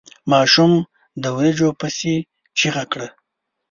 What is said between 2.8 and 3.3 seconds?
کړه.